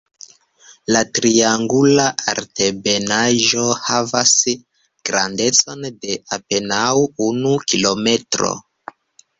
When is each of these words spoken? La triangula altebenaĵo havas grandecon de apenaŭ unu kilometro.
La 0.95 1.01
triangula 1.17 2.05
altebenaĵo 2.33 3.67
havas 3.83 4.33
grandecon 5.11 5.89
de 5.93 6.19
apenaŭ 6.41 6.91
unu 7.29 7.55
kilometro. 7.71 8.55